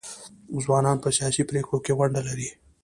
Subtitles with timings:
[0.63, 2.49] ځوانان په سیاسي پریکړو کې ونډه لري.